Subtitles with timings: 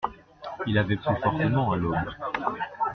[0.65, 1.95] Il avait plu fortement à l'aube.